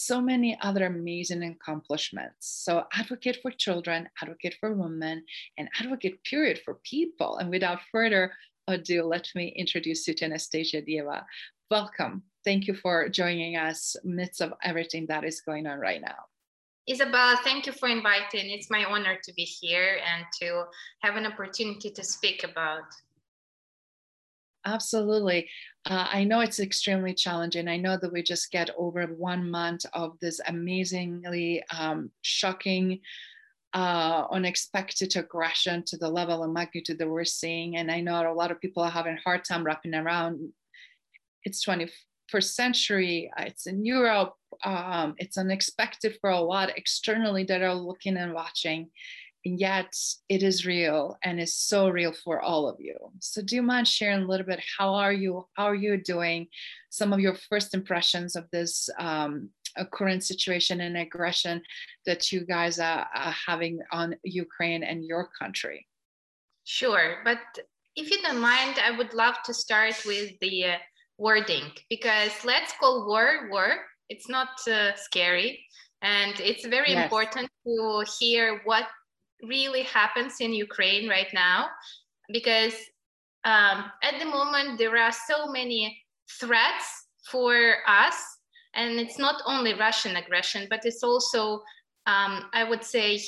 [0.00, 2.62] So many other amazing accomplishments.
[2.64, 5.24] So, advocate for children, advocate for women,
[5.58, 7.38] and advocate, period, for people.
[7.38, 8.32] And without further
[8.68, 11.24] ado, let me introduce you to Anastasia Dieieva.
[11.68, 12.22] Welcome.
[12.44, 16.28] Thank you for joining us midst of everything that is going on right now.
[16.88, 18.50] Isabella, thank you for inviting.
[18.50, 20.64] It's my honor to be here and to
[21.02, 22.84] have an opportunity to speak about
[24.68, 25.48] Absolutely.
[25.86, 27.68] Uh, I know it's extremely challenging.
[27.68, 33.00] I know that we just get over one month of this amazingly um, shocking,
[33.72, 37.76] uh, unexpected aggression to the level and magnitude that we're seeing.
[37.76, 40.52] And I know a lot of people are having a hard time wrapping around.
[41.44, 43.30] It's 21st century.
[43.38, 44.34] Uh, it's in Europe.
[44.64, 48.90] Um, it's unexpected for a lot externally that are looking and watching
[49.48, 49.96] and yet
[50.28, 52.96] it is real and is so real for all of you.
[53.20, 56.48] So do you mind sharing a little bit how are you how are you doing
[56.90, 59.48] some of your first impressions of this um,
[59.92, 61.62] current situation and aggression
[62.04, 65.86] that you guys are, are having on ukraine and your country?
[66.64, 67.38] Sure but
[67.96, 70.76] if you don't mind i would love to start with the uh,
[71.16, 73.70] wording because let's call war war.
[74.10, 75.50] It's not uh, scary
[76.02, 77.04] and it's very yes.
[77.04, 78.86] important to hear what
[79.42, 81.68] really happens in Ukraine right now
[82.32, 82.74] because
[83.44, 85.96] um, at the moment there are so many
[86.40, 88.16] threats for us
[88.74, 91.62] and it's not only russian aggression but it's also
[92.06, 93.20] um, i would say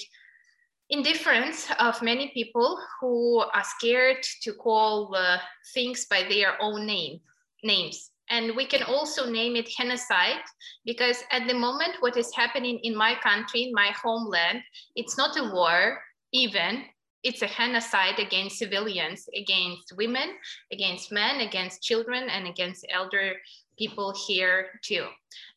[0.91, 5.39] indifference of many people who are scared to call uh,
[5.73, 7.21] things by their own name
[7.63, 10.41] names and we can also name it genocide
[10.85, 14.63] because at the moment, what is happening in my country, in my homeland,
[14.95, 16.01] it's not a war,
[16.33, 16.85] even
[17.23, 20.31] it's a genocide against civilians, against women,
[20.73, 23.35] against men, against children, and against elder
[23.79, 25.07] people here too.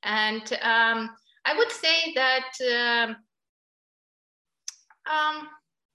[0.04, 1.10] And um,
[1.46, 3.16] I would say that, um,
[5.10, 5.48] um,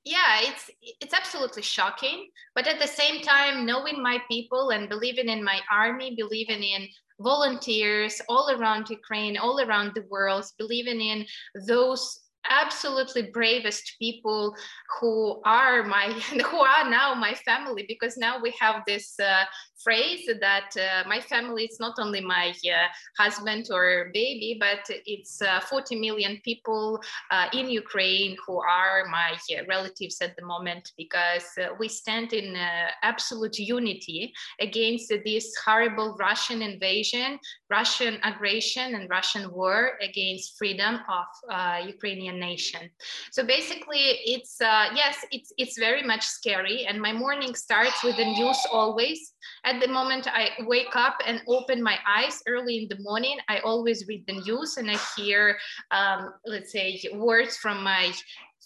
[0.05, 0.71] yeah, it's
[1.01, 2.29] it's absolutely shocking.
[2.55, 6.89] But at the same time, knowing my people and believing in my army, believing in
[7.21, 11.27] volunteers all around Ukraine, all around the world, believing in
[11.67, 14.55] those absolutely bravest people
[14.99, 16.07] who are my
[16.51, 19.45] who are now my family because now we have this uh,
[19.83, 25.41] phrase that uh, my family is not only my uh, husband or baby but it's
[25.43, 27.01] uh, 40 million people
[27.31, 31.47] uh, in ukraine who are my uh, relatives at the moment because
[31.79, 32.57] we stand in
[33.03, 37.39] absolute unity against this horrible russian invasion
[37.71, 41.27] russian aggression and russian war against freedom of
[41.87, 42.91] ukrainian nation.
[43.33, 46.87] So basically, it's uh, yes, it's it's very much scary.
[46.87, 49.35] And my morning starts with the news always.
[49.69, 53.59] At the moment I wake up and open my eyes early in the morning, I
[53.59, 55.59] always read the news and I hear,
[55.91, 58.11] um, let's say, words from my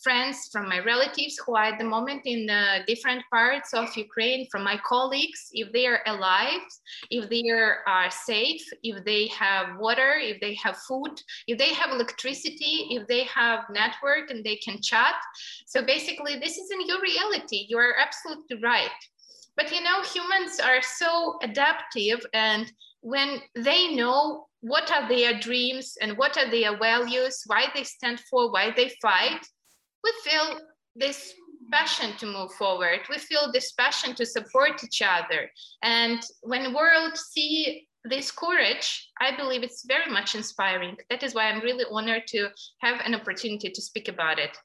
[0.04, 4.46] friends, from my relatives who are at the moment in uh, different parts of Ukraine,
[4.48, 6.66] from my colleagues, if they are alive,
[7.10, 11.14] if they are safe, if they have water, if they have food,
[11.48, 15.16] if they have electricity, if they have network and they can chat.
[15.66, 17.66] So basically, this isn't your reality.
[17.68, 19.00] You are absolutely right.
[19.56, 25.96] But you know, humans are so adaptive and when they know what are their dreams
[26.00, 29.44] and what are their values, why they stand for, why they fight,
[30.04, 30.60] we feel
[30.94, 31.34] this
[31.70, 33.00] passion to move forward.
[33.10, 35.50] We feel this passion to support each other.
[35.82, 40.96] And when world see this courage, I believe it's very much inspiring.
[41.10, 42.48] That is why I'm really honored to
[42.80, 44.56] have an opportunity to speak about it.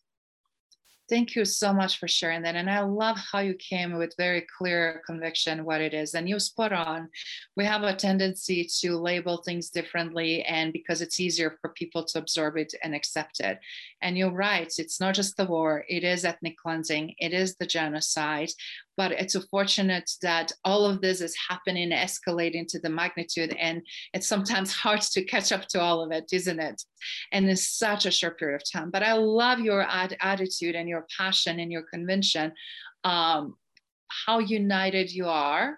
[1.09, 2.55] Thank you so much for sharing that.
[2.55, 6.13] And I love how you came with very clear conviction what it is.
[6.13, 7.07] And you spot on.
[7.55, 12.19] We have a tendency to label things differently, and because it's easier for people to
[12.19, 13.57] absorb it and accept it.
[14.01, 17.65] And you're right, it's not just the war, it is ethnic cleansing, it is the
[17.65, 18.49] genocide
[18.97, 23.81] but it's unfortunate that all of this is happening, escalating to the magnitude, and
[24.13, 26.81] it's sometimes hard to catch up to all of it, isn't it?
[27.31, 28.89] And in such a short period of time.
[28.91, 32.51] But I love your ad- attitude and your passion and your conviction,
[33.03, 33.55] um,
[34.25, 35.77] how united you are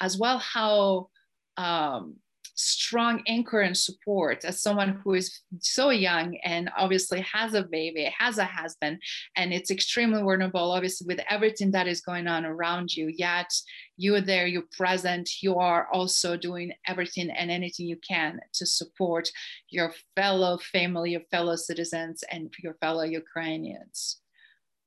[0.00, 1.08] as well how
[1.56, 2.16] um,
[2.54, 8.12] strong anchor and support as someone who is so young and obviously has a baby,
[8.18, 9.00] has a husband,
[9.36, 13.12] and it's extremely vulnerable, obviously, with everything that is going on around you.
[13.16, 13.52] Yet
[13.96, 19.30] you're there, you're present, you are also doing everything and anything you can to support
[19.70, 24.20] your fellow family, your fellow citizens, and your fellow Ukrainians.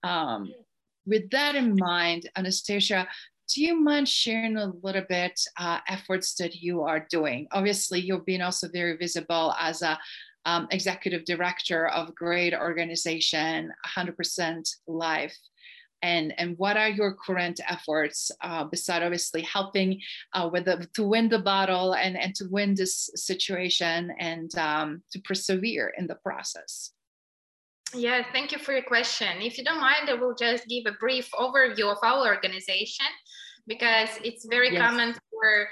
[0.04, 0.54] Um,
[1.06, 3.08] with that in mind, Anastasia,
[3.48, 7.48] do you mind sharing a little bit uh, efforts that you are doing?
[7.52, 9.98] Obviously, you've been also very visible as a
[10.46, 15.38] um, executive director of great organization, 100% Life.
[16.02, 20.02] And, and what are your current efforts uh, beside obviously helping
[20.34, 25.02] uh, with the, to win the battle and, and to win this situation and um,
[25.14, 26.92] to persevere in the process?
[27.94, 29.42] Yeah, thank you for your question.
[29.42, 33.06] If you don't mind, I will just give a brief overview of our organization
[33.68, 34.82] because it's very yes.
[34.82, 35.68] common for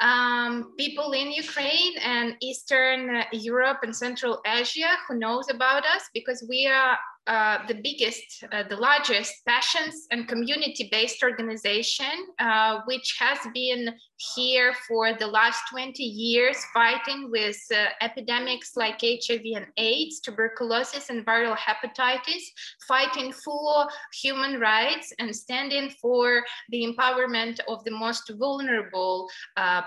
[0.00, 6.44] um, people in Ukraine and Eastern Europe and Central Asia who knows about us because
[6.48, 12.06] we are uh, the biggest, uh, the largest passions and community-based organization,
[12.38, 13.92] uh, which has been
[14.34, 21.10] here for the last 20 years, fighting with uh, epidemics like HIV and AIDS, tuberculosis
[21.10, 22.42] and viral hepatitis,
[22.86, 23.88] fighting for
[24.22, 29.82] human rights and standing for the empowerment of the most vulnerable uh,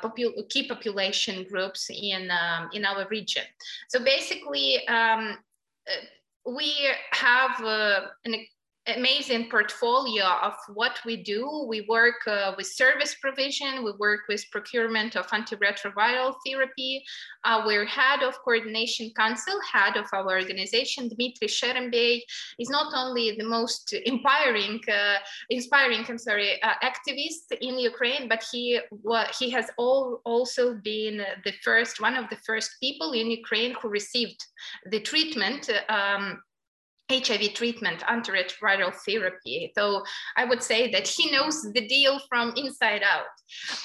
[0.50, 3.44] key population groups in, um, in our region.
[3.88, 5.38] So basically, um,
[6.46, 8.36] we have uh, an
[8.88, 11.66] amazing portfolio of what we do.
[11.68, 17.04] We work uh, with service provision, we work with procurement of antiretroviral therapy.
[17.46, 22.22] Our head of coordination council, head of our organization, Dmitry Sherembey,
[22.58, 25.18] is not only the most inspiring, uh,
[25.50, 28.80] inspiring, I'm sorry, uh, activist in Ukraine, but he
[29.38, 33.90] he has all, also been the first, one of the first people in Ukraine who
[33.90, 34.40] received
[34.90, 36.42] the treatment um,
[37.10, 39.72] HIV treatment, antiretroviral therapy.
[39.76, 40.04] So
[40.38, 43.26] I would say that he knows the deal from inside out.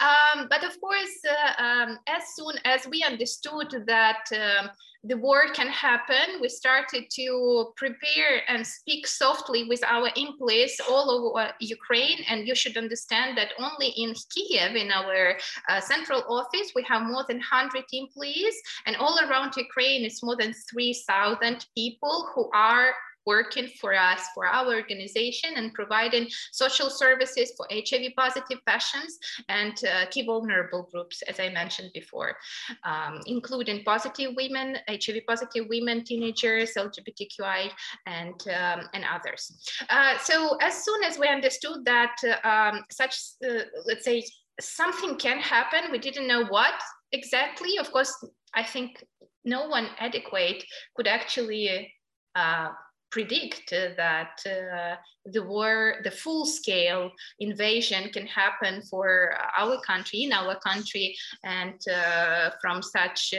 [0.01, 4.71] Um, but of course, uh, um, as soon as we understood that um,
[5.07, 11.11] the war can happen, we started to prepare and speak softly with our employees all
[11.11, 12.25] over Ukraine.
[12.29, 15.37] And you should understand that only in Kiev, in our
[15.69, 18.57] uh, central office, we have more than 100 employees,
[18.87, 22.95] and all around Ukraine, it's more than 3,000 people who are
[23.27, 29.19] working for us, for our organization, and providing social services for HIV positive patients
[29.49, 32.37] and uh, key vulnerable groups, as I mentioned before,
[32.85, 37.71] um, including positive women, HIV positive women, teenagers, LGBTQI,
[38.07, 39.53] and, um, and others.
[39.91, 43.17] Uh, so as soon as we understood that uh, um, such,
[43.49, 44.25] uh, let's say,
[44.61, 46.75] something can happen, we didn't know what
[47.13, 47.79] exactly.
[47.79, 48.13] Of course,
[48.55, 49.05] I think
[49.45, 50.65] no one adequate
[50.97, 51.93] could actually
[52.35, 52.71] uh,
[53.15, 54.97] predict that uh,
[55.37, 61.79] the war, the full scale invasion can happen for our country, in our country, and
[61.89, 63.33] uh, from such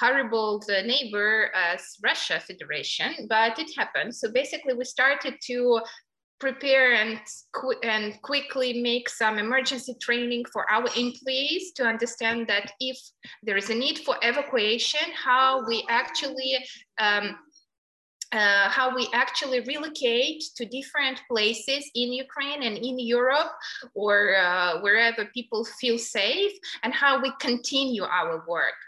[0.00, 4.12] horrible neighbor as Russia Federation, but it happened.
[4.20, 5.80] So basically we started to
[6.40, 7.20] prepare and,
[7.58, 12.98] qu and quickly make some emergency training for our employees to understand that if
[13.46, 16.50] there is a need for evacuation, how we actually
[16.98, 17.26] um,
[18.34, 23.52] uh, how we actually relocate to different places in Ukraine and in Europe
[23.94, 28.78] or uh, wherever people feel safe and how we continue our work.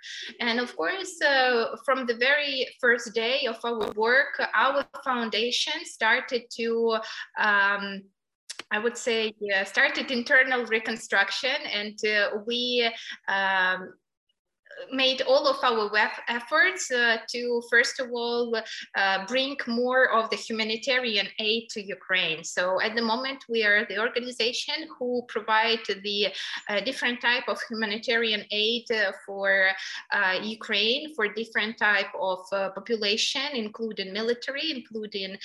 [0.41, 6.43] And of course, uh, from the very first day of our work, our foundation started
[6.59, 6.99] to
[7.39, 8.03] um,
[8.71, 12.91] I would say yeah, started internal reconstruction, and uh, we
[13.29, 13.93] um,
[14.93, 18.55] made all of our web efforts uh, to first of all
[18.97, 22.45] uh, bring more of the humanitarian aid to Ukraine.
[22.45, 26.29] So at the moment we are the organization who provide the
[26.69, 29.69] uh, different type of humanitarian aid uh, for
[30.13, 35.37] uh, Ukraine for different type of uh, population, including military, including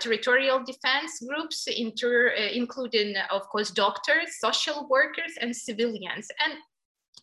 [0.00, 6.54] territorial defense groups, inter, including of course doctors, social workers, and civilians, and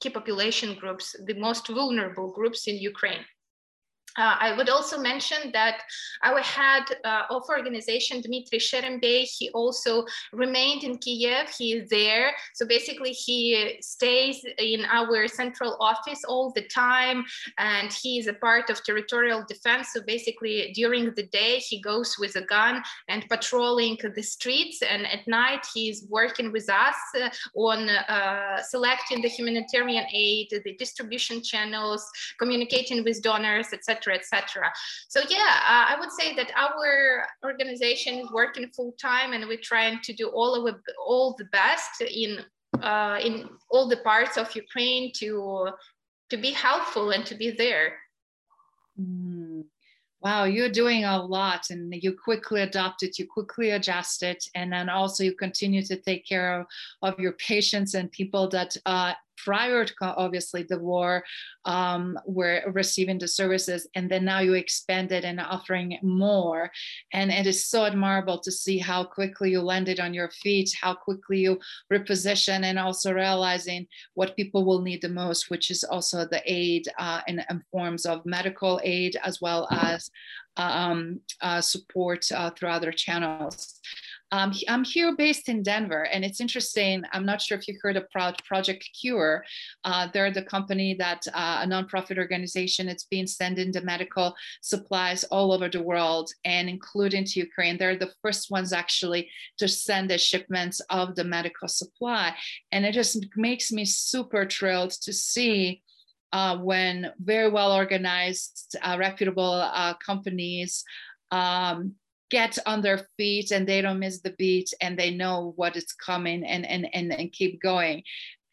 [0.06, 3.26] key population groups, the most vulnerable groups in Ukraine.
[4.18, 5.82] Uh, I would also mention that
[6.24, 11.50] our head uh, of organization, Dmitry Sherembey, he also remained in Kiev.
[11.50, 12.32] He is there.
[12.54, 17.26] So basically, he stays in our central office all the time,
[17.58, 19.90] and he is a part of territorial defense.
[19.94, 25.06] So basically, during the day, he goes with a gun and patrolling the streets, and
[25.08, 30.76] at night, he is working with us uh, on uh, selecting the humanitarian aid, the
[30.78, 34.72] distribution channels, communicating with donors, etc etc
[35.08, 39.58] so yeah uh, i would say that our organization is working full time and we're
[39.62, 40.76] trying to do all of
[41.08, 42.40] all the best in
[42.82, 45.70] uh, in all the parts of ukraine to
[46.30, 47.94] to be helpful and to be there
[49.00, 49.64] mm.
[50.26, 54.74] Wow, you're doing a lot and you quickly adopt it, you quickly adjust it, and
[54.74, 56.66] then also you continue to take care of,
[57.04, 61.24] of your patients and people that uh, prior to obviously the war
[61.66, 66.72] um, were receiving the services and then now you expanded and offering more.
[67.14, 70.94] And it is so admirable to see how quickly you landed on your feet how
[70.94, 71.60] quickly you
[71.92, 76.88] reposition and also realizing what people will need the most which is also the aid
[77.00, 80.10] uh, in, in forms of medical aid as well as
[80.58, 83.80] um, uh, support uh, through other channels
[84.32, 87.04] um, I'm here based in Denver, and it's interesting.
[87.14, 89.46] I'm not sure if you heard of Project Cure.
[89.84, 92.90] Uh, they're the company that uh, a nonprofit organization.
[92.90, 97.78] It's been sending the medical supplies all over the world, and including to Ukraine.
[97.78, 99.30] They're the first ones actually
[99.60, 102.36] to send the shipments of the medical supply,
[102.72, 105.82] and it just makes me super thrilled to see.
[106.34, 110.84] Uh, when very well organized, uh, reputable uh, companies
[111.32, 111.96] um,
[112.32, 115.92] get on their feet and they don't miss the beat and they know what is
[115.94, 118.04] coming and and and, and keep going.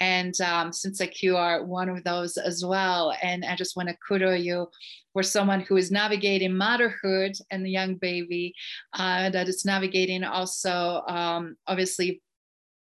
[0.00, 3.88] And um, since like you are one of those as well and i just want
[3.88, 4.66] to kudo you
[5.12, 8.52] for someone who is navigating motherhood and the young baby
[8.94, 12.20] uh, that is navigating also um, obviously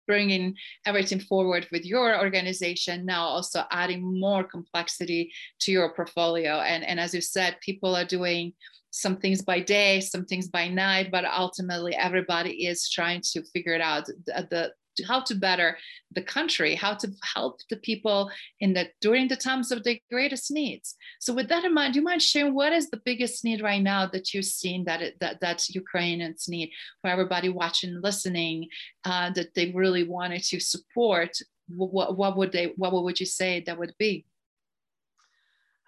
[0.08, 6.54] bringing everything forward with your organization now also adding more complexity to your portfolio.
[6.72, 8.54] And and as you said people are doing
[8.90, 13.74] some things by day, some things by night, but ultimately everybody is trying to figure
[13.74, 14.06] it out.
[14.06, 14.72] The, the
[15.06, 15.76] how to better
[16.12, 20.50] the country, how to help the people in the during the times of their greatest
[20.50, 20.96] needs.
[21.20, 23.82] So with that in mind, do you mind sharing what is the biggest need right
[23.82, 28.68] now that you've seen that it, that that Ukrainians need for everybody watching, listening,
[29.04, 31.38] uh, that they really wanted to support?
[31.68, 34.24] What, what would they what would you say that would be?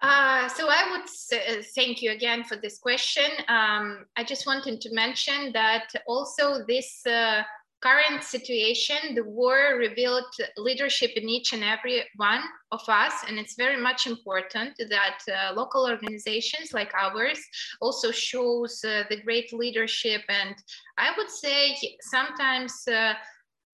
[0.01, 3.29] Uh, so I would say, uh, thank you again for this question.
[3.47, 7.43] Um, I just wanted to mention that also this uh,
[7.81, 10.25] current situation, the war revealed
[10.57, 15.53] leadership in each and every one of us, and it's very much important that uh,
[15.53, 17.39] local organizations like ours
[17.81, 20.21] also shows uh, the great leadership.
[20.29, 20.55] And
[20.97, 22.87] I would say sometimes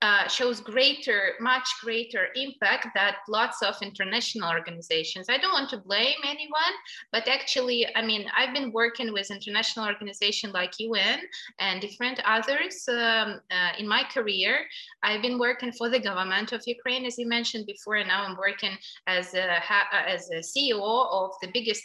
[0.02, 5.28] uh, shows greater, much greater impact that lots of international organizations.
[5.28, 6.74] I don't want to blame anyone,
[7.12, 11.22] but actually, I mean, I've been working with international organizations like UN
[11.60, 14.66] and different others um, uh, in my career.
[15.02, 18.38] I've been working for the government of Ukraine, as you mentioned before, and now I'm
[18.38, 18.78] working
[19.08, 19.60] as a,
[20.08, 21.84] as a CEO of the biggest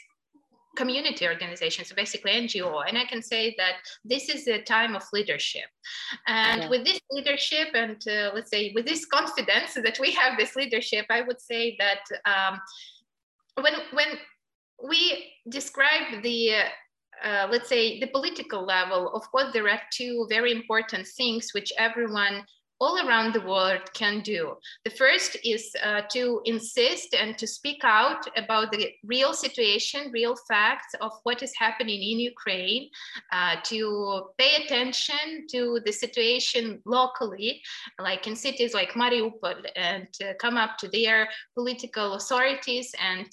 [0.77, 2.83] community organizations, so basically NGO.
[2.87, 3.75] And I can say that
[4.05, 5.69] this is a time of leadership.
[6.27, 6.69] And yeah.
[6.71, 11.07] with this leadership, and uh, let's say with this confidence that we have this leadership,
[11.11, 12.61] I would say that um,
[13.61, 14.19] when when
[14.83, 16.55] we describe the
[17.25, 21.73] uh, let's say the political level, of course, there are two very important things which
[21.79, 22.45] everyone
[22.83, 24.43] all around the world can do.
[24.85, 30.37] The first is uh, to insist and to speak out about the real situation, real
[30.49, 32.85] facts of what is happening in Ukraine,
[33.31, 33.79] uh, to
[34.37, 37.63] pay attention to the situation locally,
[38.01, 40.09] like in cities like Mariupol, and
[40.41, 43.31] come up to their political authorities and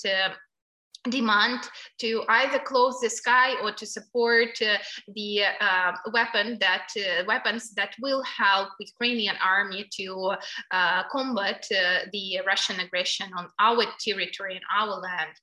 [1.09, 1.61] demand
[1.97, 4.75] to either close the sky or to support uh,
[5.15, 10.33] the uh, weapon that uh, weapons that will help Ukrainian army to
[10.71, 15.33] uh, combat uh, the Russian aggression on our territory and our land.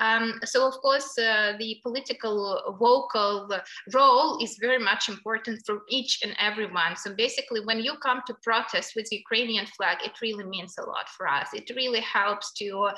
[0.00, 3.48] Um, so of course uh, the political vocal
[3.94, 6.94] role is very much important for each and every one.
[6.96, 11.08] So basically when you come to protest with Ukrainian flag, it really means a lot
[11.16, 11.48] for us.
[11.54, 12.90] It really helps to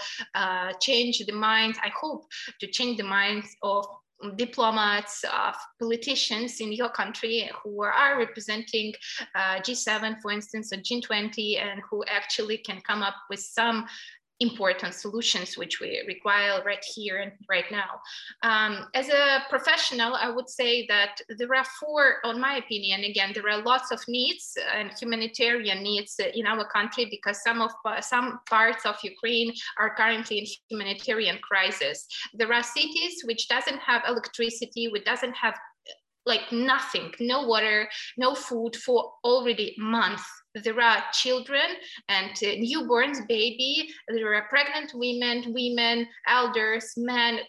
[0.80, 1.78] change the minds.
[1.82, 2.24] I hope hope
[2.60, 3.86] to change the minds of
[4.36, 8.92] diplomats, of politicians in your country who are representing
[9.34, 13.86] uh, G7, for instance, or G20, and who actually can come up with some
[14.40, 18.00] important solutions which we require right here and right now.
[18.42, 23.32] Um, as a professional, I would say that there are four, on my opinion, again,
[23.34, 28.40] there are lots of needs and humanitarian needs in our country because some of some
[28.48, 32.06] parts of Ukraine are currently in humanitarian crisis.
[32.34, 35.54] There are cities which doesn't have electricity, which doesn't have
[36.26, 40.22] like nothing, no water, no food for already months
[40.62, 41.66] there are children
[42.08, 47.40] and uh, newborns, baby, there are pregnant women, women, elders, men,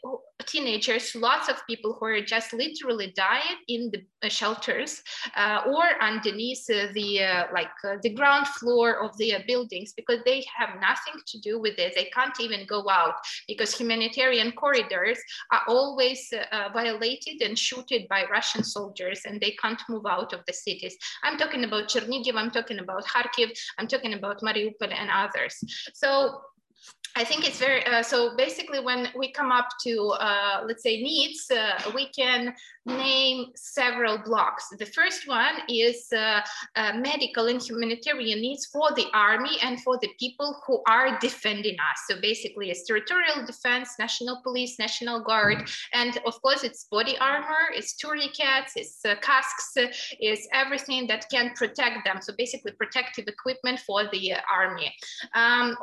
[0.44, 5.02] teenagers, lots of people who are just literally dying in the uh, shelters
[5.36, 10.20] uh, or underneath uh, the uh, like uh, the ground floor of their buildings because
[10.26, 11.94] they have nothing to do with it.
[11.96, 13.16] They can't even go out
[13.48, 15.20] because humanitarian corridors
[15.52, 16.34] are always
[16.74, 20.96] violated and shooted by Russian soldiers and they can't move out of the cities.
[21.24, 25.56] I'm talking about Chernihiv, I'm talking about Kharkiv, I'm talking about Mariupol and others.
[25.94, 26.42] So
[27.20, 31.02] I think it's very, uh, so basically when we come up to, uh, let's say
[31.02, 32.54] needs, uh, we can
[32.86, 34.70] name several blocks.
[34.80, 36.40] The first one is uh,
[36.78, 41.74] uh, medical and humanitarian needs for the army and for the people who are defending
[41.74, 41.98] us.
[42.08, 47.64] So basically it's territorial defense, national police, national guard, and of course it's body armor,
[47.76, 52.20] it's tourniquets, it's uh, casks, it's everything that can protect them.
[52.22, 54.96] So basically protective equipment for the army.
[55.36, 55.76] Um,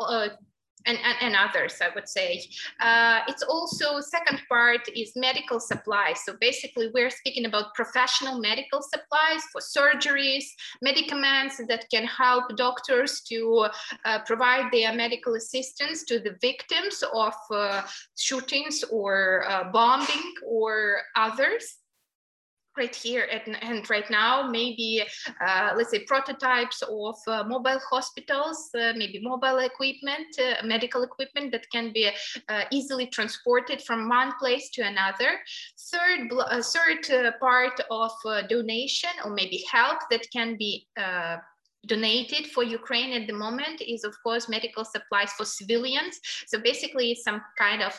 [0.87, 2.43] and, and, and, others, I would say.
[2.81, 6.25] Uh, it's also, second part is medical supplies.
[6.25, 10.45] So basically we're speaking about professional medical supplies for surgeries,
[10.81, 13.69] medicaments that can help doctors to
[14.05, 17.83] uh, provide their medical assistance to the victims of uh,
[18.17, 21.79] shootings or uh, bombing or others
[22.77, 25.03] right here and, and right now, maybe
[25.47, 31.53] uh, let's say prototypes of uh, mobile hospitals, uh, maybe mobile equipment, uh, medical equipment
[31.53, 32.11] that can be
[32.49, 35.39] uh, easily transported from one place to another.
[35.91, 38.13] Third, uh, third part of
[38.49, 40.87] donation or maybe help that can be
[41.87, 46.21] donated for Ukraine at the moment is of course medical supplies for civilians.
[46.47, 47.93] So basically some kind of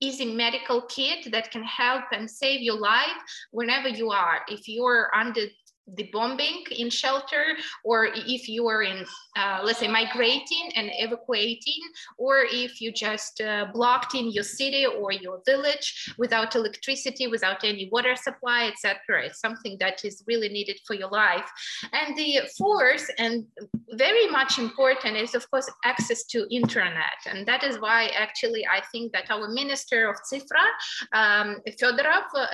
[0.00, 3.16] easy medical kit that can help and save your life
[3.50, 4.40] whenever you are.
[4.48, 5.46] If you're under
[5.94, 7.44] the bombing in shelter
[7.84, 9.04] or if you are in
[9.36, 11.80] uh, let's say migrating and evacuating
[12.18, 17.64] or if you just uh, blocked in your city or your village without electricity without
[17.64, 21.48] any water supply etc it's something that is really needed for your life.
[21.92, 23.46] And the fourth and
[23.92, 27.18] very much important is of course access to internet.
[27.26, 30.66] And that is why actually i think that our minister of cifra
[31.12, 31.48] um,
[31.80, 32.46] Fedorov, uh,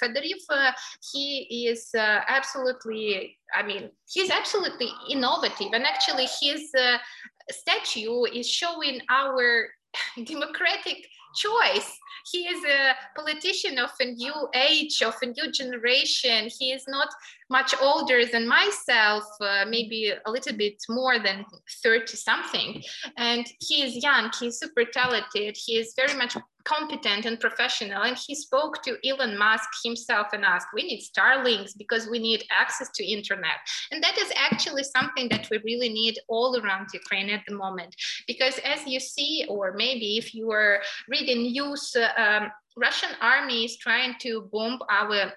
[0.00, 0.72] Fedorov uh,
[1.12, 5.72] he is uh, absolutely absolutely, I mean, he's absolutely innovative.
[5.72, 6.98] And actually, his uh,
[7.50, 9.68] statue is showing our
[10.24, 11.98] democratic choice.
[12.30, 16.48] He is a politician of a new age, of a new generation.
[16.58, 17.08] He is not
[17.50, 21.44] much older than myself, uh, maybe a little bit more than
[21.82, 22.82] 30 something.
[23.16, 28.02] And he is young, he's super talented, he is very much competent and professional.
[28.02, 32.44] And he spoke to Elon Musk himself and asked, we need Starlinks because we need
[32.50, 33.58] access to internet.
[33.90, 37.94] And that is actually something that we really need all around Ukraine at the moment.
[38.26, 43.64] Because as you see, or maybe if you are reading news, uh, um, Russian army
[43.64, 45.32] is trying to bomb our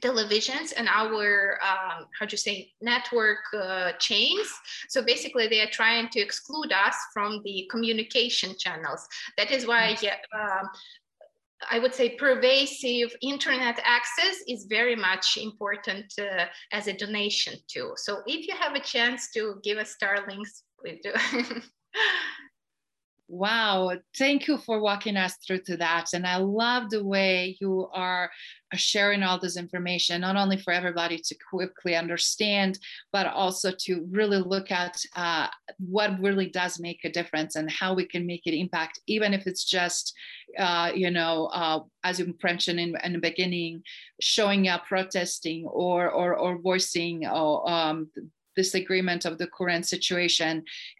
[0.00, 4.48] televisions and our um, how do you say network uh, chains
[4.88, 9.96] so basically they are trying to exclude us from the communication channels that is why
[10.34, 10.68] um,
[11.70, 17.92] I would say pervasive internet access is very much important uh, as a donation too.
[17.96, 21.12] So if you have a chance to give us Starlinks, please do.
[23.32, 26.06] Wow, thank you for walking us through to that.
[26.14, 28.28] And I love the way you are
[28.74, 32.80] sharing all this information, not only for everybody to quickly understand,
[33.12, 35.46] but also to really look at uh,
[35.78, 39.46] what really does make a difference and how we can make it impact, even if
[39.46, 40.12] it's just,
[40.58, 43.80] uh, you know, uh, as you mentioned in, in, the beginning,
[44.20, 48.10] showing up, protesting, or or, or voicing or, um,
[48.62, 50.52] disagreement of the current situation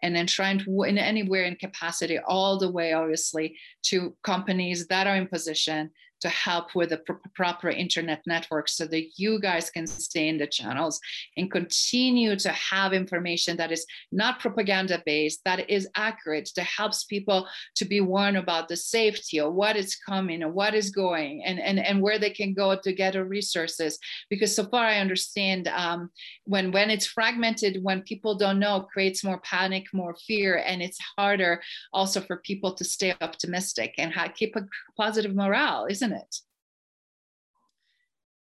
[0.03, 3.46] and then trying to in anywhere in capacity all the way obviously
[3.83, 8.87] to companies that are in position to help with the pr- proper internet network so
[8.87, 11.00] that you guys can stay in the channels
[11.37, 17.04] and continue to have information that is not propaganda based, that is accurate, that helps
[17.04, 21.42] people to be warned about the safety or what is coming or what is going
[21.44, 23.98] and, and, and where they can go to gather resources.
[24.28, 26.11] Because so far I understand um,
[26.44, 30.98] when, when it's fragmented, when people don't know, creates more panic, more fear, and it's
[31.16, 36.37] harder also for people to stay optimistic and ha- keep a positive morale, isn't it?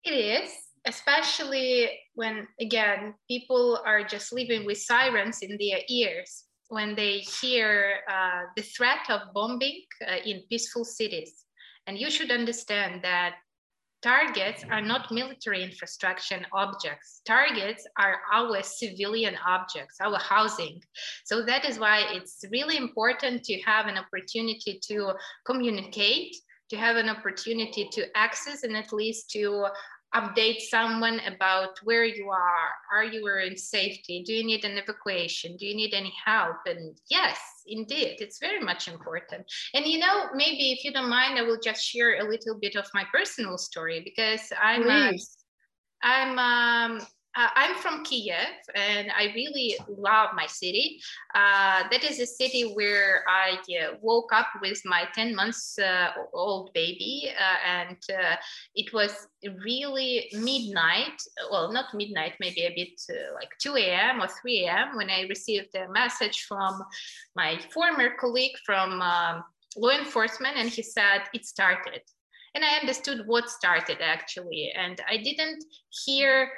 [0.04, 0.50] It is,
[0.86, 7.96] especially when, again, people are just living with sirens in their ears when they hear
[8.08, 11.44] uh, the threat of bombing uh, in peaceful cities.
[11.86, 13.34] And you should understand that
[14.02, 17.20] targets are not military infrastructure objects.
[17.26, 20.80] Targets are our civilian objects, our housing.
[21.24, 25.12] So that is why it's really important to have an opportunity to
[25.44, 26.36] communicate,
[26.70, 29.66] to have an opportunity to access and at least to
[30.14, 32.68] update someone about where you are.
[32.92, 34.24] Are you in safety?
[34.26, 35.56] Do you need an evacuation?
[35.56, 36.56] Do you need any help?
[36.66, 39.44] And yes, indeed, it's very much important.
[39.74, 42.74] And you know, maybe if you don't mind, I will just share a little bit
[42.74, 44.82] of my personal story because I'm.
[46.02, 48.34] I'm um, uh, I'm from Kiev
[48.74, 51.00] and I really love my city.
[51.34, 56.10] Uh, that is a city where I uh, woke up with my 10 months uh,
[56.32, 58.36] old baby, uh, and uh,
[58.74, 59.28] it was
[59.64, 61.22] really midnight.
[61.50, 63.00] Well, not midnight, maybe a bit
[63.34, 64.22] like 2 a.m.
[64.22, 64.96] or 3 a.m.
[64.96, 66.82] when I received a message from
[67.36, 69.44] my former colleague from um,
[69.76, 72.02] law enforcement, and he said it started.
[72.56, 75.64] And I understood what started actually, and I didn't
[76.04, 76.50] hear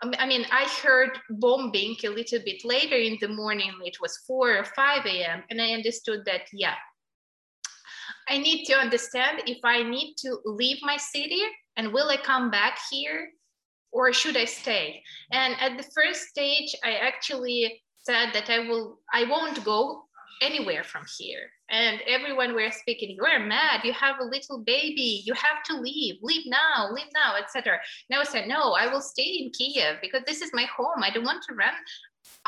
[0.00, 3.72] I mean, I heard bombing a little bit later in the morning.
[3.84, 5.42] It was 4 or 5 a.m.
[5.50, 6.76] And I understood that, yeah,
[8.28, 11.42] I need to understand if I need to leave my city
[11.76, 13.30] and will I come back here
[13.90, 15.02] or should I stay?
[15.32, 20.04] And at the first stage, I actually said that I will, I won't go
[20.42, 21.50] anywhere from here.
[21.70, 25.80] And everyone were speaking, you are mad, you have a little baby, you have to
[25.80, 27.78] leave, leave now, leave now, etc.
[28.08, 31.02] Now I said, no, I will stay in Kiev because this is my home.
[31.02, 31.74] I don't want to run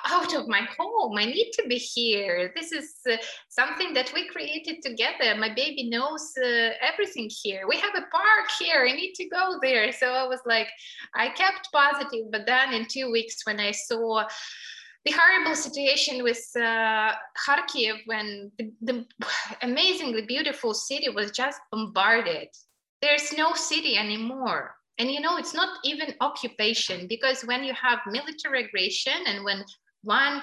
[0.06, 1.18] out of my home.
[1.18, 2.52] I need to be here.
[2.56, 3.16] This is uh,
[3.48, 5.34] something that we created together.
[5.38, 7.66] My baby knows uh, everything here.
[7.68, 8.86] We have a park here.
[8.88, 9.92] I need to go there.
[9.92, 10.68] So I was like,
[11.14, 12.30] I kept positive.
[12.30, 14.24] But then in two weeks, when I saw
[15.04, 17.12] the horrible situation with uh,
[17.46, 19.06] Kharkiv when the, the,
[19.62, 22.48] amazingly beautiful city was just bombarded.
[23.00, 24.74] There's no city anymore.
[24.98, 29.64] And you know, it's not even occupation because when you have military aggression and when
[30.02, 30.42] one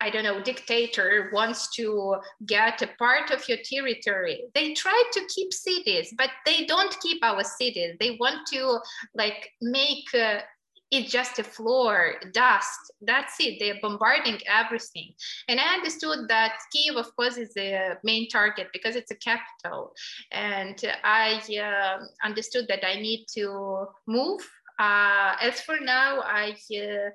[0.00, 4.44] I don't know, dictator wants to get a part of your territory.
[4.54, 7.96] They try to keep cities, but they don't keep our cities.
[7.98, 8.78] They want to
[9.14, 10.40] like make uh,
[10.90, 12.92] it's just a floor, dust.
[13.00, 13.56] That's it.
[13.58, 15.14] They're bombarding everything.
[15.48, 19.92] And I understood that Kiev, of course, is the main target because it's a capital.
[20.30, 24.48] And I uh, understood that I need to move.
[24.78, 27.10] Uh, as for now, I uh,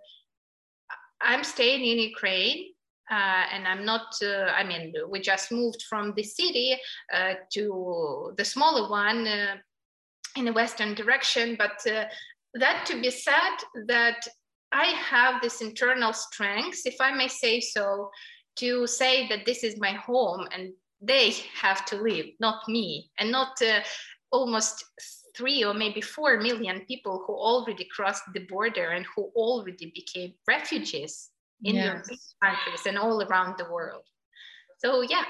[1.22, 2.74] I'm staying in Ukraine.
[3.10, 6.78] Uh, and I'm not, uh, I mean, we just moved from the city
[7.14, 9.56] uh, to the smaller one uh,
[10.38, 12.06] in the western direction, but uh,
[12.56, 14.28] that to be said that
[14.72, 18.10] I have this internal strength, if I may say so,
[18.58, 23.32] to say that this is my home and they have to live, not me, and
[23.32, 23.80] not uh,
[24.32, 24.86] almost
[25.36, 30.34] three or maybe four million people who already crossed the border and who already became
[30.48, 31.30] refugees
[31.64, 32.08] in yes.
[32.08, 34.04] their countries and all around the world.
[34.80, 35.24] So, yeah,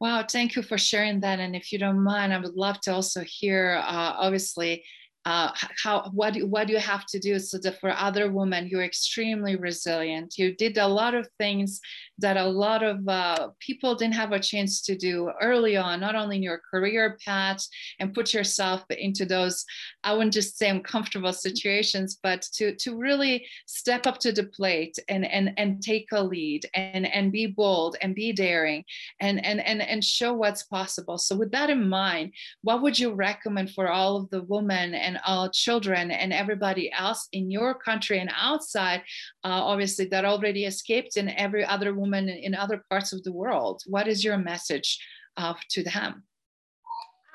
[0.00, 1.40] Wow, thank you for sharing that.
[1.40, 4.84] And if you don't mind, I would love to also hear, uh, obviously,
[5.24, 5.52] uh,
[5.82, 9.56] how what what do you have to do so that for other women you're extremely
[9.56, 10.38] resilient?
[10.38, 11.80] You did a lot of things
[12.20, 16.14] that a lot of uh, people didn't have a chance to do early on not
[16.14, 17.66] only in your career path
[17.98, 19.64] and put yourself into those
[20.04, 24.98] i wouldn't just say uncomfortable situations but to to really step up to the plate
[25.08, 28.84] and and and take a lead and and be bold and be daring
[29.20, 31.18] and and and, and show what's possible.
[31.18, 35.09] So with that in mind what would you recommend for all of the women and
[35.26, 39.00] all children and everybody else in your country and outside
[39.44, 43.82] uh, obviously that already escaped and every other woman in other parts of the world
[43.86, 44.98] what is your message
[45.36, 46.22] uh, to them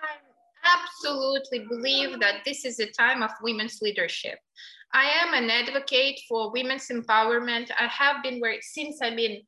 [0.04, 4.40] I absolutely believe that this is a time of women's leadership.
[4.94, 7.70] I am an advocate for women's empowerment.
[7.78, 9.42] I have been where since I've been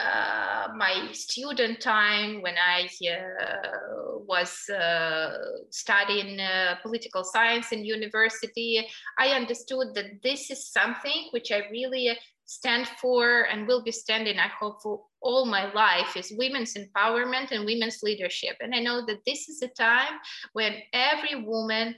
[0.00, 5.36] uh, my student time when I uh, was uh,
[5.70, 8.86] studying uh, political science in university,
[9.18, 14.38] I understood that this is something which I really stand for and will be standing,
[14.38, 18.56] I hope, for all my life is women's empowerment and women's leadership.
[18.60, 20.18] And I know that this is a time
[20.52, 21.94] when every woman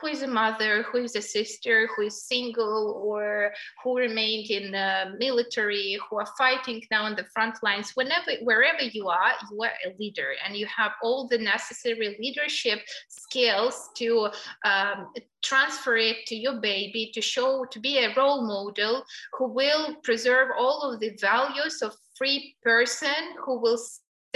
[0.00, 4.72] who is a mother, who is a sister, who is single, or who remained in
[4.72, 9.62] the military, who are fighting now on the front lines, whenever, wherever you are, you
[9.62, 14.28] are a leader and you have all the necessary leadership skills to
[14.64, 19.94] um, transfer it to your baby, to show, to be a role model who will
[20.02, 23.78] preserve all of the values of free person who will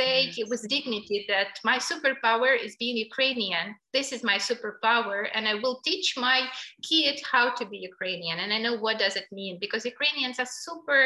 [0.01, 3.67] say with dignity that my superpower is being Ukrainian.
[3.93, 6.39] This is my superpower, and I will teach my
[6.89, 8.39] kid how to be Ukrainian.
[8.43, 11.03] And I know what does it mean because Ukrainians are super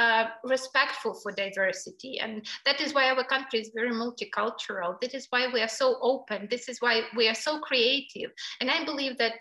[0.00, 0.24] uh,
[0.54, 2.32] respectful for diversity, and
[2.66, 4.90] that is why our country is very multicultural.
[5.02, 6.38] This is why we are so open.
[6.54, 8.30] This is why we are so creative.
[8.60, 9.38] And I believe that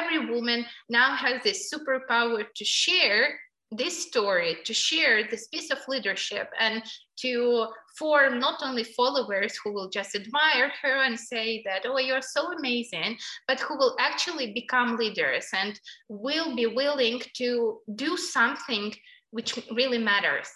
[0.00, 0.60] every woman
[1.00, 3.24] now has this superpower to share
[3.72, 6.82] this story to share this piece of leadership and
[7.22, 7.66] to
[7.98, 12.52] form not only followers who will just admire her and say that oh you're so
[12.52, 18.94] amazing but who will actually become leaders and will be willing to do something
[19.30, 20.48] which really matters.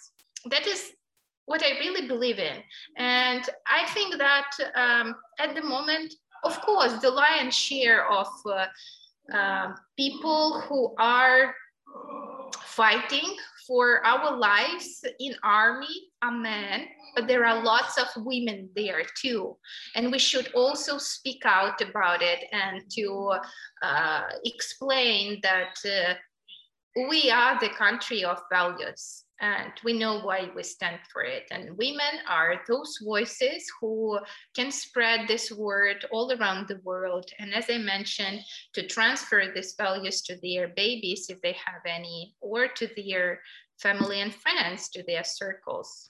[0.51, 0.91] That is
[1.45, 2.57] what i really believe in.
[2.97, 8.65] And i think that um, at the moment of course the lion's share of uh,
[9.33, 11.53] uh, people who are
[12.63, 13.35] fighting
[13.67, 19.57] for our lives in army a man but there are lots of women there too.
[19.95, 23.33] And we should also speak out about it and to
[23.81, 26.13] uh, explain that uh,
[27.09, 31.43] we are the country of values and we know why we stand for it.
[31.51, 34.19] And women are those voices who
[34.55, 37.29] can spread this word all around the world.
[37.39, 38.39] And as I mentioned,
[38.73, 43.41] to transfer these values to their babies, if they have any, or to their
[43.77, 46.09] family and friends, to their circles.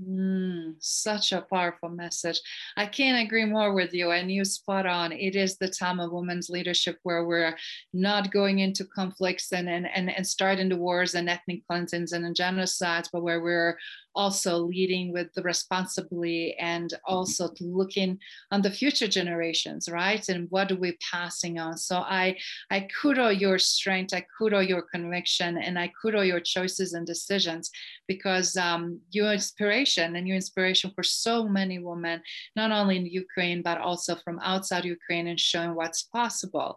[0.00, 2.40] Mm, such a powerful message.
[2.76, 4.10] I can't agree more with you.
[4.10, 5.12] And you spot on.
[5.12, 7.56] It is the time of women's leadership where we're
[7.92, 12.34] not going into conflicts and and and, and starting the wars and ethnic cleansings and
[12.34, 13.76] genocides, but where we're
[14.14, 18.18] also leading with the responsibly and also looking
[18.50, 20.28] on the future generations right?
[20.28, 21.76] And what are we passing on?
[21.76, 22.36] So i
[22.70, 27.70] i kudo your strength i kudo your conviction and i kudo your choices and decisions
[28.06, 32.20] because um, your inspiration and your inspiration for so many women
[32.56, 36.76] not only in ukraine but also from outside ukraine and showing what's possible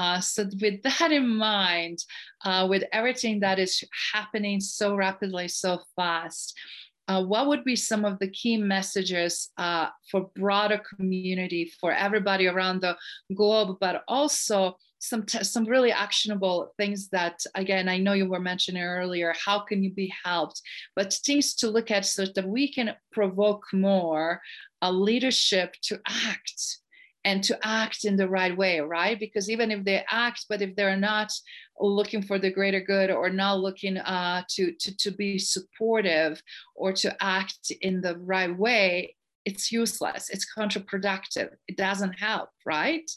[0.00, 1.98] uh, so with that in mind,
[2.46, 3.84] uh, with everything that is
[4.14, 6.58] happening so rapidly, so fast,
[7.06, 12.46] uh, what would be some of the key messages uh, for broader community, for everybody
[12.46, 12.96] around the
[13.36, 18.40] globe, but also some t- some really actionable things that again I know you were
[18.40, 19.34] mentioning earlier.
[19.44, 20.62] How can you be helped?
[20.96, 24.40] But things to look at so that we can provoke more
[24.80, 26.79] a leadership to act
[27.24, 29.18] and to act in the right way, right?
[29.18, 31.30] Because even if they act, but if they're not
[31.78, 36.42] looking for the greater good or not looking uh, to, to, to be supportive
[36.74, 43.10] or to act in the right way, it's useless, it's counterproductive, it doesn't help, right?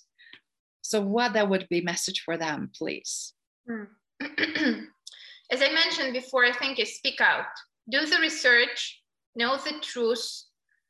[0.82, 3.34] So, what that would be message for them, please?
[3.68, 3.84] Hmm.
[5.52, 7.46] As I mentioned before, I think is speak out,
[7.90, 9.02] do the research,
[9.36, 10.46] know the truth,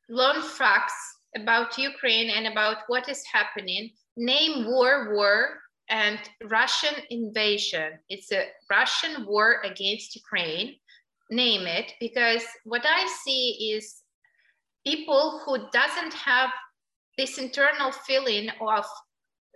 [0.08, 3.90] learn facts, about Ukraine and about what is happening.
[4.16, 5.58] Name war war
[5.90, 7.98] and Russian invasion.
[8.08, 10.76] It's a Russian war against Ukraine.
[11.30, 14.02] Name it because what I see is
[14.86, 16.50] people who doesn't have
[17.16, 18.84] this internal feeling of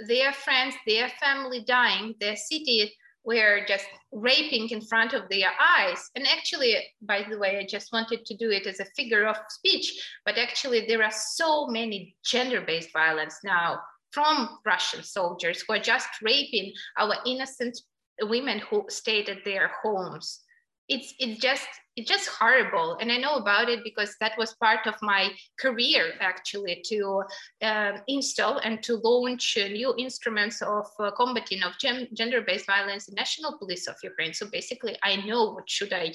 [0.06, 2.92] their friends, their family dying, their city
[3.28, 6.02] were just raping in front of their eyes.
[6.16, 9.36] And actually, by the way, I just wanted to do it as a figure of
[9.50, 9.92] speech,
[10.24, 15.78] but actually, there are so many gender based violence now from Russian soldiers who are
[15.78, 17.78] just raping our innocent
[18.22, 20.40] women who stayed at their homes
[20.88, 22.96] it's it's just it's just horrible.
[23.00, 27.22] And i know about it because that was part of my career actually to
[27.62, 31.72] um, install and to launch uh, new instruments of uh, combating of
[32.18, 34.32] gender-based violence in national police of ukraine.
[34.32, 36.12] So basically i know what should i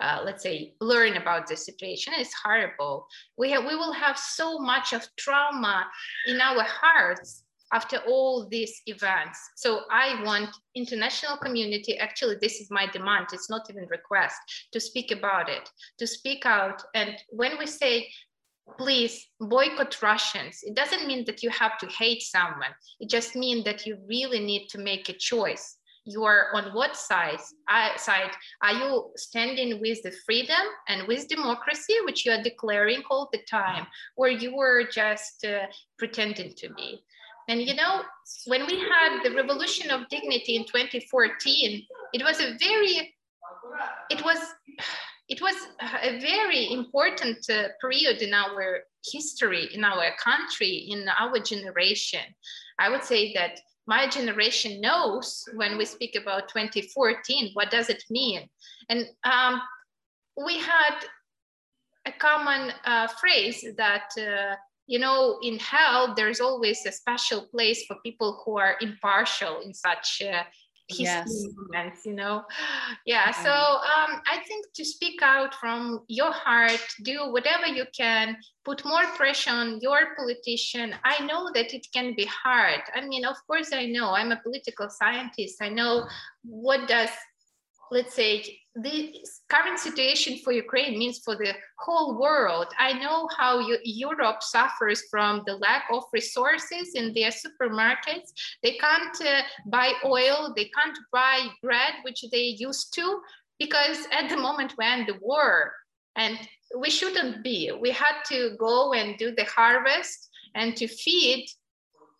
[0.00, 2.12] uh, let's say learn about the situation.
[2.16, 3.06] It's horrible.
[3.38, 5.86] We have we will have so much of trauma
[6.26, 7.43] in our hearts
[7.74, 9.38] after all these events.
[9.56, 14.36] So I want international community, actually this is my demand, it's not even request,
[14.72, 16.82] to speak about it, to speak out.
[16.94, 18.08] And when we say
[18.78, 20.60] please boycott Russians.
[20.62, 22.74] It doesn't mean that you have to hate someone.
[23.00, 25.76] It just means that you really need to make a choice.
[26.06, 27.40] You are on what side?
[27.66, 28.30] I, side?
[28.62, 33.40] Are you standing with the freedom and with democracy, which you are declaring all the
[33.50, 35.66] time, or you were just uh,
[35.98, 37.02] pretending to be?
[37.48, 38.02] And you know,
[38.46, 43.14] when we had the revolution of dignity in 2014, it was a very,
[44.10, 44.38] it was
[45.28, 48.80] it was a very important uh, period in our
[49.12, 52.20] history, in our country, in our generation.
[52.78, 58.02] I would say that my generation knows when we speak about 2014, what does it
[58.10, 58.48] mean?
[58.88, 59.60] And um,
[60.44, 61.04] we had
[62.06, 67.84] a common uh, phrase that, uh, you know, in hell, there's always a special place
[67.86, 70.42] for people who are impartial in such uh,
[70.90, 71.28] yes.
[71.56, 72.44] moments, you know.
[73.06, 73.30] Yeah.
[73.32, 78.84] So um, I think to speak out from your heart, do whatever you can, put
[78.84, 80.94] more pressure on your politician.
[81.04, 82.80] I know that it can be hard.
[82.94, 84.12] I mean, of course, I know.
[84.12, 85.60] I'm a political scientist.
[85.60, 86.08] I know
[86.44, 87.10] what does
[87.90, 89.14] let's say the
[89.48, 92.66] current situation for Ukraine means for the whole world.
[92.78, 98.32] I know how you, Europe suffers from the lack of resources in their supermarkets.
[98.62, 103.20] They can't uh, buy oil, they can't buy bread, which they used to,
[103.60, 105.72] because at the moment when the war,
[106.16, 106.36] and
[106.76, 111.46] we shouldn't be, we had to go and do the harvest and to feed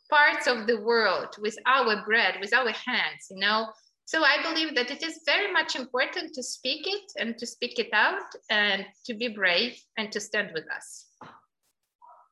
[0.09, 3.67] parts of the world with our bread, with our hands, you know
[4.07, 7.79] so I believe that it is very much important to speak it and to speak
[7.79, 11.07] it out and to be brave and to stand with us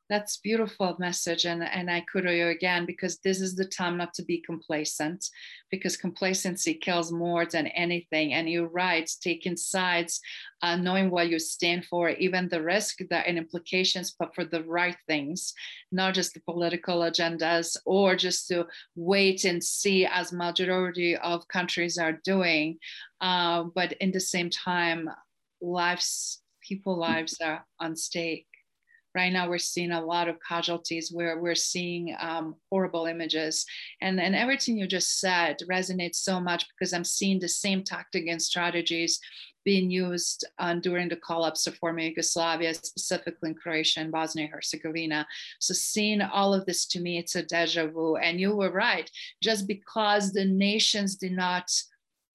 [0.09, 4.13] that's beautiful message and and i kudo you again because this is the time not
[4.13, 5.25] to be complacent
[5.73, 8.33] because complacency kills more than anything.
[8.33, 10.21] And you're right taking sides
[10.61, 14.63] uh, knowing what you stand for even the risk that and implications but for the
[14.65, 15.51] right things
[15.91, 21.97] not just the political agendas or just to wait and see as majority of countries
[21.97, 22.77] are doing.
[23.19, 25.09] Uh, but in the same time
[25.59, 28.45] lives people lives are on stake
[29.15, 33.65] right now we're seeing a lot of casualties where we're seeing um, horrible images
[34.01, 38.27] and, and everything you just said resonates so much because i'm seeing the same tactic
[38.27, 39.19] and strategies
[39.63, 44.53] being used um, during the collapse of former Yugoslavia, specifically in Croatia and Bosnia and
[44.53, 45.25] Herzegovina.
[45.59, 48.17] So, seeing all of this to me, it's a deja vu.
[48.17, 49.09] And you were right,
[49.41, 51.71] just because the nations did not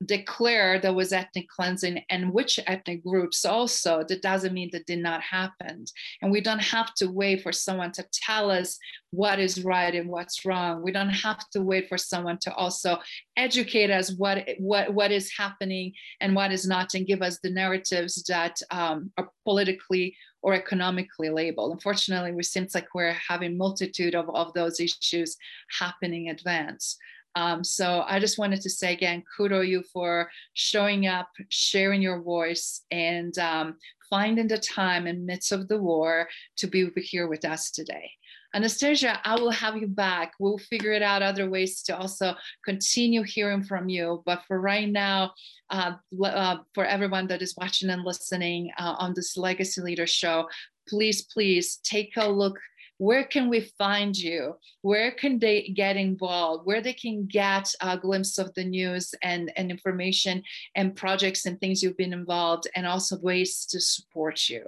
[0.05, 5.01] declare there was ethnic cleansing and which ethnic groups also that doesn't mean that did
[5.01, 5.85] not happen.
[6.23, 8.79] And we don't have to wait for someone to tell us
[9.11, 10.83] what is right and what's wrong.
[10.83, 12.99] We don't have to wait for someone to also
[13.37, 17.51] educate us what what what is happening and what is not and give us the
[17.51, 21.73] narratives that um, are politically or economically labeled.
[21.73, 25.37] Unfortunately it seems like we're having multitude of, of those issues
[25.77, 26.97] happening in advance
[27.39, 32.21] um, so I just wanted to say again, kudo you for showing up, sharing your
[32.21, 33.77] voice, and um,
[34.11, 38.11] finding the time in midst of the war to be here with us today.
[38.55, 40.33] Anastasia, I will have you back.
[40.41, 44.23] We'll figure it out other ways to also continue hearing from you.
[44.27, 45.33] But for right now,
[45.71, 45.93] uh,
[46.25, 50.49] uh, for everyone that is watching and listening uh, on this Legacy Leader Show,
[50.89, 52.59] please, please take a look
[52.99, 54.57] where can we find you?
[54.83, 56.67] Where can they get involved?
[56.67, 60.43] Where they can get a glimpse of the news and, and information
[60.75, 64.67] and projects and things you've been involved and also ways to support you?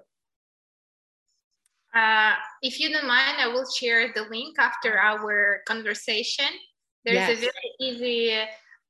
[1.93, 6.47] Uh, if you don't mind i will share the link after our conversation.
[7.05, 7.31] There's yes.
[7.31, 8.39] a very easy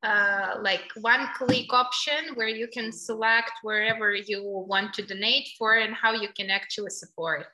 [0.03, 5.77] uh, like one click option where you can select wherever you want to donate for
[5.77, 7.47] and how you can actually support.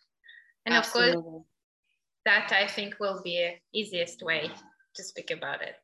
[0.64, 1.18] And Absolutely.
[1.18, 1.44] of course
[2.26, 4.50] that I think will be easiest way
[4.96, 5.76] to speak about it.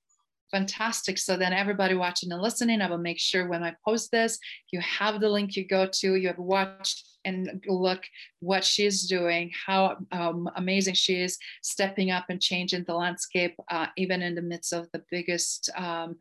[0.51, 1.17] Fantastic.
[1.17, 4.39] So then everybody watching and listening, I will make sure when I post this,
[4.71, 8.03] you have the link you go to, you have watched and look
[8.41, 13.87] what she's doing, how um, amazing she is stepping up and changing the landscape, uh,
[13.97, 16.17] even in the midst of the biggest um,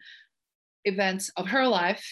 [0.86, 2.08] events of her life,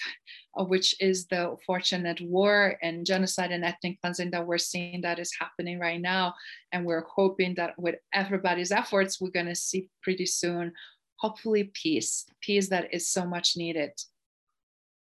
[0.58, 5.20] uh, which is the fortunate war and genocide and ethnic cleansing that we're seeing that
[5.20, 6.34] is happening right now.
[6.72, 10.74] And we're hoping that with everybody's efforts, we're going to see pretty soon,
[11.18, 13.92] hopefully, peace, peace that is so much needed.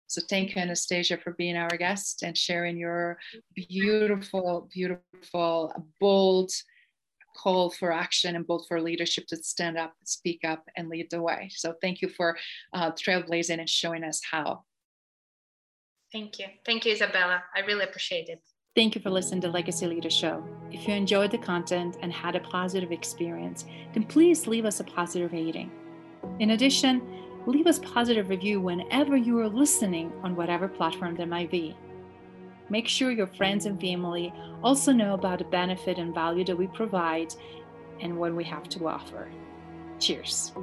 [0.08, 3.20] So thank you, Anastasia, for being our guest and sharing your
[3.56, 6.52] beautiful, beautiful, bold,
[7.42, 11.22] call for action and both for leadership to stand up, speak up, and lead the
[11.22, 11.50] way.
[11.54, 12.38] So thank you for
[12.74, 14.64] uh, trailblazing and showing us how.
[16.12, 16.48] Thank you.
[16.66, 17.44] Thank you, Isabella.
[17.56, 18.42] I really appreciate it.
[18.76, 20.44] Thank you for listening to Legacy Leader Show.
[20.72, 24.84] If you enjoyed the content and had a positive experience, then please leave us a
[24.84, 25.72] positive rating.
[26.40, 27.02] In addition,
[27.46, 31.76] leave us positive review whenever you are listening on whatever platform there might be.
[32.70, 36.68] Make sure your friends and family also know about the benefit and value that we
[36.68, 37.34] provide
[38.00, 39.28] and what we have to offer.
[40.00, 40.54] Cheers.